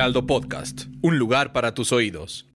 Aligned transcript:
Heraldo 0.00 0.24
Podcast, 0.26 0.84
un 1.02 1.18
lugar 1.18 1.52
para 1.52 1.74
tus 1.74 1.92
oídos. 1.92 2.46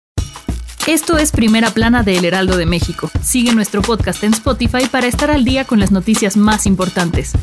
Esto 0.87 1.19
es 1.19 1.31
Primera 1.31 1.69
Plana 1.69 2.01
de 2.01 2.17
El 2.17 2.25
Heraldo 2.25 2.57
de 2.57 2.65
México. 2.65 3.11
Sigue 3.21 3.53
nuestro 3.53 3.83
podcast 3.83 4.23
en 4.23 4.33
Spotify 4.33 4.87
para 4.91 5.05
estar 5.05 5.29
al 5.29 5.45
día 5.45 5.63
con 5.63 5.79
las 5.79 5.91
noticias 5.91 6.37
más 6.37 6.65
importantes. 6.65 7.33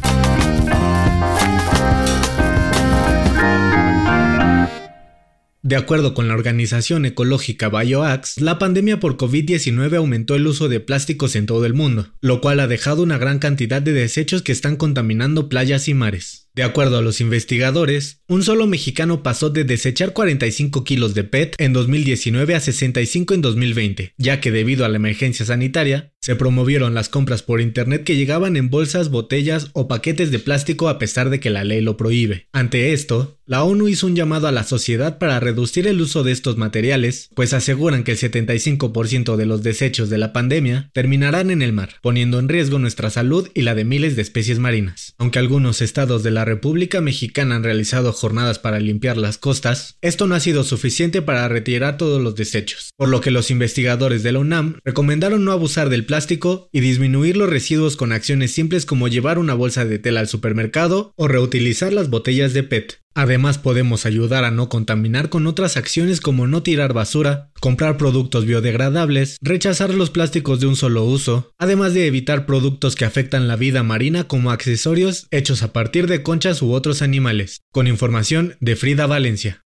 De 5.63 5.77
acuerdo 5.77 6.15
con 6.15 6.27
la 6.27 6.35
organización 6.35 7.07
ecológica 7.07 7.69
BioAx, 7.69 8.41
la 8.41 8.59
pandemia 8.59 8.99
por 8.99 9.17
COVID-19 9.17 9.99
aumentó 9.99 10.35
el 10.35 10.49
uso 10.49 10.69
de 10.69 10.81
plásticos 10.81 11.37
en 11.37 11.47
todo 11.47 11.65
el 11.65 11.75
mundo, 11.75 12.09
lo 12.21 12.41
cual 12.41 12.59
ha 12.59 12.67
dejado 12.67 13.05
una 13.05 13.19
gran 13.19 13.39
cantidad 13.39 13.81
de 13.81 13.93
desechos 13.93 14.43
que 14.43 14.51
están 14.51 14.75
contaminando 14.75 15.49
playas 15.49 15.87
y 15.87 15.95
mares. 15.95 16.42
De 16.55 16.65
acuerdo 16.65 16.99
a 16.99 17.03
los 17.03 17.23
investigadores, 17.23 18.21
un 18.29 18.43
solo 18.43 18.67
mexicano 18.67 19.23
pasó 19.23 19.49
de 19.49 19.65
desechar 19.65 20.13
45 20.13 20.85
kilos 20.85 21.15
de 21.15 21.25
PET 21.25 21.55
en 21.57 21.73
2019 21.73 22.55
a 22.55 22.61
65 22.61 23.33
en 23.33 23.41
2020, 23.41 24.13
ya 24.19 24.39
que 24.41 24.51
debido 24.51 24.85
a 24.85 24.91
la 24.91 24.97
emergencia 24.97 25.47
sanitaria, 25.47 26.13
se 26.21 26.37
promovieron 26.37 26.95
las 26.95 27.09
compras 27.09 27.43
por 27.43 27.61
Internet 27.61 28.05
que 28.05 28.17
llegaban 28.17 28.57
en 28.57 28.71
bolsas, 28.71 29.11
botellas 29.11 29.71
o 29.73 29.89
paquetes 29.89 30.31
de 30.31 30.39
plástico 30.39 30.89
a 30.89 30.99
pesar 30.99 31.31
de 31.31 31.41
que 31.41 31.51
la 31.51 31.65
ley 31.65 31.81
lo 31.81 31.97
prohíbe. 31.97 32.47
Ante 32.53 32.93
esto, 32.93 33.39
la 33.45 33.65
ONU 33.65 33.89
hizo 33.89 34.07
un 34.07 34.15
llamado 34.15 34.47
a 34.47 34.53
la 34.53 34.63
sociedad 34.63 35.19
para 35.19 35.41
reducir 35.41 35.89
el 35.89 36.01
uso 36.01 36.23
de 36.23 36.31
estos 36.31 36.57
materiales, 36.57 37.29
pues 37.35 37.53
aseguran 37.53 38.05
que 38.05 38.13
el 38.13 38.19
75% 38.19 39.35
de 39.35 39.47
los 39.47 39.65
desechos 39.65 40.11
de 40.11 40.19
la 40.19 40.33
pandemia 40.33 40.91
terminarán 40.93 41.51
en 41.51 41.61
el 41.61 41.73
mar, 41.73 41.97
poniendo 42.03 42.39
en 42.39 42.49
riesgo 42.49 42.79
nuestra 42.79 43.11
salud 43.11 43.51
y 43.53 43.63
la 43.63 43.75
de 43.75 43.85
miles 43.85 44.15
de 44.15 44.23
especies 44.23 44.61
marinas. 44.61 45.15
Aunque 45.19 45.41
algunos 45.41 45.83
estados 45.83 46.23
de 46.23 46.31
la 46.31 46.42
República 46.45 47.01
Mexicana 47.01 47.57
han 47.57 47.65
realizado 47.65 48.13
jornadas 48.13 48.59
para 48.59 48.81
limpiar 48.81 49.17
las 49.17 49.39
costas, 49.39 49.97
esto 50.01 50.27
no 50.27 50.35
ha 50.35 50.41
sido 50.41 50.65
suficiente 50.65 51.23
para 51.23 51.49
retirar 51.49 51.97
todos 51.97 52.21
los 52.21 52.35
desechos, 52.35 52.91
por 52.97 53.09
lo 53.09 53.21
que 53.21 53.31
los 53.31 53.51
investigadores 53.51 54.23
de 54.23 54.33
la 54.33 54.39
UNAM 54.39 54.79
recomendaron 54.85 55.45
no 55.45 55.53
abusar 55.53 55.89
del 55.89 56.07
plástico 56.07 56.69
y 56.73 56.81
disminuir 56.81 57.37
los 57.37 57.51
residuos 57.51 57.97
con 57.97 58.13
acciones 58.13 58.53
simples 58.53 58.87
como 58.87 59.09
llevar 59.09 59.39
una 59.39 59.55
bolsa 59.55 59.85
de 59.85 59.99
tela 59.99 60.21
al 60.21 60.29
supermercado 60.29 61.13
o 61.17 61.29
reutilizar 61.29 61.93
las 61.93 62.11
botellas 62.11 62.53
de 62.53 62.63
PET. 62.63 63.02
Además 63.15 63.59
podemos 63.59 64.07
ayudar 64.07 64.45
a 64.45 64.51
no 64.51 64.69
contaminar 64.69 65.29
con 65.29 65.47
otras 65.47 65.77
acciones 65.77 66.21
como 66.21 66.47
no 66.47 66.63
tirar 66.63 66.93
basura, 66.93 67.51
comprar 67.61 67.97
productos 67.97 68.47
biodegradables, 68.47 69.37
rechazar 69.43 69.95
los 69.95 70.11
plásticos 70.11 70.61
de 70.61 70.67
un 70.67 70.77
solo 70.77 71.05
uso, 71.05 71.53
además 71.59 71.95
de 71.95 72.07
evitar 72.07 72.47
productos 72.47 72.97
que 72.97 73.05
afectan 73.05 73.49
la 73.49 73.57
vida 73.57 73.83
marina 73.83 74.25
como 74.25 74.51
accesorios 74.51 75.27
hechos 75.31 75.63
a 75.63 75.73
partir 75.73 76.07
de 76.07 76.23
conchas 76.23 76.63
u 76.63 76.73
otros 76.73 77.03
animales. 77.03 77.61
Con 77.71 77.87
información 77.87 78.57
de 78.61 78.77
Frida 78.77 79.07
Valencia. 79.07 79.62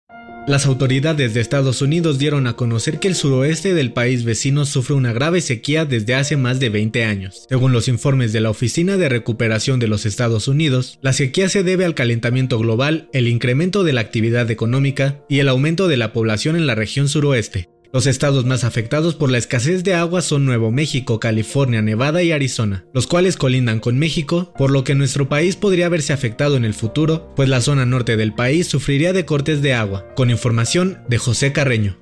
Las 0.47 0.67
autoridades 0.67 1.33
de 1.33 1.41
Estados 1.41 1.81
Unidos 1.81 2.19
dieron 2.19 2.45
a 2.45 2.55
conocer 2.55 2.99
que 2.99 3.07
el 3.07 3.15
suroeste 3.15 3.73
del 3.73 3.93
país 3.93 4.25
vecino 4.25 4.65
sufre 4.65 4.93
una 4.93 5.11
grave 5.11 5.41
sequía 5.41 5.85
desde 5.85 6.13
hace 6.13 6.37
más 6.37 6.59
de 6.59 6.69
20 6.69 7.03
años. 7.03 7.47
Según 7.49 7.71
los 7.71 7.87
informes 7.87 8.31
de 8.31 8.41
la 8.41 8.51
Oficina 8.51 8.95
de 8.97 9.09
Recuperación 9.09 9.79
de 9.79 9.87
los 9.87 10.05
Estados 10.05 10.47
Unidos, 10.47 10.99
la 11.01 11.13
sequía 11.13 11.49
se 11.49 11.63
debe 11.63 11.83
al 11.83 11.95
calentamiento 11.95 12.59
global, 12.59 13.09
el 13.11 13.27
incremento 13.27 13.83
de 13.83 13.93
la 13.93 14.01
actividad 14.01 14.51
económica 14.51 15.19
y 15.27 15.39
el 15.39 15.49
aumento 15.49 15.87
de 15.87 15.97
la 15.97 16.13
población 16.13 16.55
en 16.55 16.67
la 16.67 16.75
región 16.75 17.09
suroeste. 17.09 17.74
Los 17.95 18.07
estados 18.07 18.43
más 18.43 18.65
afectados 18.65 19.15
por 19.15 19.31
la 19.31 19.37
escasez 19.37 19.85
de 19.85 19.93
agua 19.93 20.21
son 20.21 20.43
Nuevo 20.43 20.69
México, 20.69 21.17
California, 21.21 21.81
Nevada 21.81 22.21
y 22.23 22.33
Arizona, 22.33 22.83
los 22.93 23.07
cuales 23.07 23.37
colindan 23.37 23.79
con 23.79 23.97
México, 23.97 24.53
por 24.57 24.69
lo 24.69 24.83
que 24.83 24.95
nuestro 24.95 25.29
país 25.29 25.55
podría 25.55 25.87
verse 25.87 26.11
afectado 26.11 26.57
en 26.57 26.65
el 26.65 26.73
futuro, 26.73 27.31
pues 27.37 27.47
la 27.47 27.61
zona 27.61 27.85
norte 27.85 28.17
del 28.17 28.33
país 28.33 28.67
sufriría 28.67 29.13
de 29.13 29.23
cortes 29.23 29.61
de 29.61 29.75
agua, 29.75 30.13
con 30.13 30.29
información 30.29 31.03
de 31.07 31.19
José 31.19 31.53
Carreño. 31.53 31.97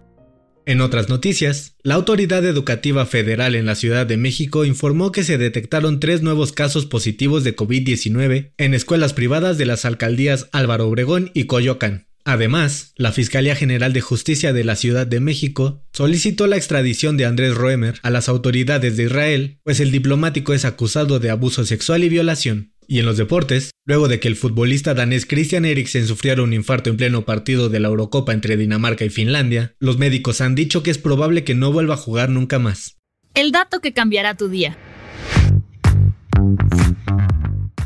En 0.65 0.81
otras 0.81 1.09
noticias, 1.09 1.75
la 1.83 1.93
Autoridad 1.93 2.43
Educativa 2.43 3.05
Federal 3.05 3.53
en 3.53 3.67
la 3.67 3.75
Ciudad 3.75 4.07
de 4.07 4.17
México 4.17 4.65
informó 4.65 5.11
que 5.11 5.23
se 5.23 5.37
detectaron 5.37 5.99
tres 5.99 6.23
nuevos 6.23 6.53
casos 6.53 6.87
positivos 6.87 7.43
de 7.43 7.55
COVID-19 7.55 8.53
en 8.57 8.73
escuelas 8.73 9.13
privadas 9.13 9.59
de 9.59 9.67
las 9.67 9.85
alcaldías 9.85 10.49
Álvaro 10.53 10.87
Obregón 10.87 11.29
y 11.35 11.43
Coyoacán. 11.43 12.07
Además, 12.25 12.94
la 12.95 13.11
Fiscalía 13.11 13.56
General 13.56 13.91
de 13.91 14.00
Justicia 14.01 14.53
de 14.53 14.63
la 14.63 14.78
Ciudad 14.78 15.06
de 15.06 15.19
México 15.19 15.84
solicitó 15.91 16.47
la 16.47 16.56
extradición 16.56 17.17
de 17.17 17.25
Andrés 17.25 17.53
Roemer 17.53 18.00
a 18.01 18.09
las 18.09 18.29
autoridades 18.29 18.95
de 18.95 19.03
Israel, 19.03 19.59
pues 19.63 19.81
el 19.81 19.91
diplomático 19.91 20.53
es 20.53 20.63
acusado 20.63 21.19
de 21.19 21.29
abuso 21.29 21.66
sexual 21.66 22.03
y 22.03 22.09
violación. 22.09 22.73
Y 22.88 23.00
en 23.00 23.06
los 23.06 23.17
deportes, 23.17 23.72
luego 23.85 24.07
de 24.07 24.19
que 24.19 24.28
el 24.28 24.35
futbolista 24.35 24.94
danés 24.94 25.25
Christian 25.25 25.66
Eriksen 25.66 26.07
sufriera 26.07 26.44
un 26.44 26.53
infarto 26.53 26.89
en 26.89 26.97
pleno 26.97 27.25
partido 27.25 27.69
de 27.69 27.79
la 27.79 27.89
Eurocopa 27.89 28.34
entre 28.34 28.57
Dinamarca 28.57 29.05
y 29.05 29.09
Finlandia, 29.09 29.75
los 29.79 29.97
médicos 29.97 30.41
han 30.41 30.55
dicho 30.55 30.84
que 30.84 30.91
es 30.91 30.97
probable 30.97 31.44
que 31.44 31.55
no 31.55 31.72
vuelva 31.72 31.95
a 31.95 31.97
jugar 31.97 32.29
nunca 32.29 32.59
más. 32.59 32.97
El 33.35 33.51
dato 33.51 33.79
que 33.79 33.94
cambiará 33.94 34.35
tu 34.35 34.47
día. 34.47 34.78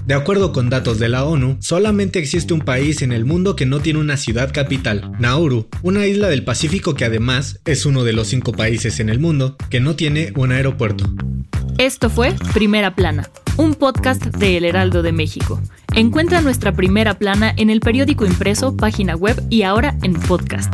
De 0.07 0.13
acuerdo 0.13 0.53
con 0.53 0.69
datos 0.69 1.00
de 1.00 1.09
la 1.09 1.25
ONU, 1.25 1.57
solamente 1.59 2.18
existe 2.18 2.53
un 2.53 2.62
país 2.62 3.01
en 3.01 3.12
el 3.12 3.25
mundo 3.25 3.57
que 3.57 3.66
no 3.66 3.81
tiene 3.81 4.00
una 4.00 4.16
ciudad 4.16 4.53
capital, 4.53 5.12
Nauru, 5.19 5.68
una 5.81 6.07
isla 6.07 6.29
del 6.29 6.45
Pacífico 6.45 6.94
que 6.94 7.03
además 7.03 7.59
es 7.66 7.85
uno 7.85 8.06
de 8.06 8.13
los 8.13 8.29
cinco 8.29 8.53
países 8.53 9.01
en 9.01 9.09
el 9.09 9.19
mundo 9.19 9.57
que 9.69 9.81
no 9.81 9.97
tiene 9.97 10.31
un 10.38 10.53
aeropuerto. 10.53 11.13
Esto 11.78 12.09
fue 12.09 12.34
Primera 12.53 12.95
Plana, 12.95 13.29
un 13.57 13.75
podcast 13.75 14.23
de 14.28 14.56
El 14.56 14.63
Heraldo 14.63 15.03
de 15.03 15.12
México. 15.12 15.62
Encuentra 15.94 16.39
nuestra 16.39 16.72
Primera 16.72 17.16
Plana 17.19 17.53
en 17.57 17.69
el 17.69 17.81
periódico 17.81 18.25
impreso, 18.25 18.78
página 18.78 19.13
web 19.13 19.44
y 19.50 19.63
ahora 19.63 19.97
en 20.03 20.13
podcast. 20.13 20.74